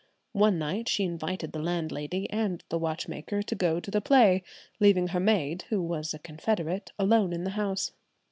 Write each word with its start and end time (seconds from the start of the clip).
One 0.33 0.57
night 0.57 0.89
she 0.89 1.03
invited 1.03 1.51
the 1.51 1.61
landlady 1.61 2.27
and 2.31 2.63
the 2.69 2.79
watchmaker 2.79 3.43
to 3.43 3.53
go 3.53 3.79
to 3.79 3.91
the 3.91 4.01
play, 4.01 4.41
leaving 4.79 5.09
her 5.09 5.19
maid, 5.19 5.65
who 5.69 5.79
was 5.79 6.11
a 6.11 6.17
confederate, 6.17 6.91
alone 6.97 7.33
in 7.33 7.43
the 7.43 7.51
house. 7.51 7.91